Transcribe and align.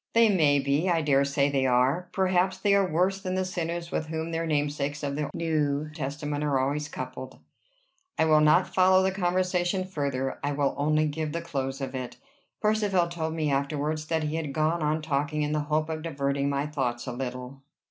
"They 0.13 0.29
may 0.29 0.57
be. 0.57 0.89
I 0.89 1.03
dare 1.03 1.23
say 1.23 1.47
they 1.51 1.67
are. 1.67 2.09
Perhaps 2.11 2.57
they 2.57 2.73
are 2.73 2.91
worse 2.91 3.21
than 3.21 3.35
the 3.35 3.45
sinners 3.45 3.91
with 3.91 4.07
whom 4.07 4.31
their 4.31 4.47
namesakes 4.47 5.03
of 5.03 5.15
the 5.15 5.29
New 5.31 5.91
Testament 5.93 6.43
are 6.43 6.57
always 6.59 6.89
coupled." 6.89 7.37
I 8.17 8.25
will 8.25 8.41
not 8.41 8.73
follow 8.73 9.03
the 9.03 9.11
conversation 9.11 9.83
further. 9.83 10.39
I 10.43 10.53
will 10.53 10.73
only 10.75 11.05
give 11.05 11.33
the 11.33 11.41
close 11.41 11.81
of 11.81 11.93
it. 11.93 12.17
Percivale 12.63 13.09
told 13.09 13.35
me 13.35 13.51
afterwards 13.51 14.07
that 14.07 14.23
he 14.23 14.37
had 14.37 14.53
gone 14.53 14.81
on 14.81 15.03
talking 15.03 15.43
in 15.43 15.51
the 15.51 15.59
hope 15.69 15.87
of 15.87 16.01
diverting 16.01 16.49
my 16.49 16.65
thoughts 16.65 17.05
a 17.05 17.11
little. 17.11 17.61